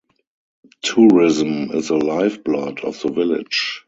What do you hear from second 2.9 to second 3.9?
the village.